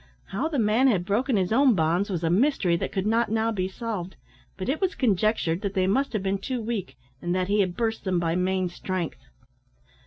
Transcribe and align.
How 0.29 0.47
the 0.47 0.57
man 0.57 0.87
had 0.87 1.05
broken 1.05 1.37
his 1.37 1.53
own 1.53 1.75
bonds 1.75 2.09
was 2.09 2.23
a 2.23 2.31
mystery 2.31 2.75
that 2.75 2.91
could 2.91 3.05
not 3.05 3.29
now 3.29 3.51
be 3.51 3.67
solved, 3.67 4.15
but 4.57 4.67
it 4.67 4.81
was 4.81 4.95
conjectured 4.95 5.61
they 5.61 5.85
must 5.85 6.13
have 6.13 6.23
been 6.23 6.39
too 6.39 6.59
weak, 6.59 6.97
and 7.21 7.35
that 7.35 7.49
he 7.49 7.59
had 7.59 7.77
burst 7.77 8.03
them 8.03 8.17
by 8.19 8.35
main 8.35 8.67
strength. 8.67 9.29